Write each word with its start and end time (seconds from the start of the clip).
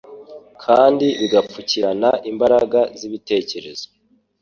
kandi 0.63 1.07
bigapfukirana 1.19 2.09
imbaraga 2.31 2.79
z’ibitekerezo. 2.99 3.85